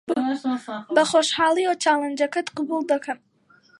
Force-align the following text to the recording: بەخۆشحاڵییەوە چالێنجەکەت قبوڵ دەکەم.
بەخۆشحاڵییەوە 0.95 1.75
چالێنجەکەت 1.83 2.47
قبوڵ 2.55 2.81
دەکەم. 2.91 3.19